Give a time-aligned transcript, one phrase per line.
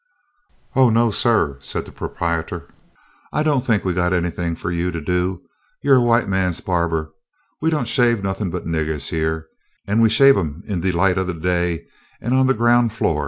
[0.75, 2.67] "Oh, no, suh," said the proprietor,
[3.31, 5.43] "I don't think we got anything fu' you to do;
[5.83, 7.09] you 're a white man's bahbah.
[7.61, 9.43] We don't shave nothin' but niggahs hyeah,
[9.85, 11.85] an' we shave 'em in de light o' day
[12.19, 13.19] an' on de groun' flo'."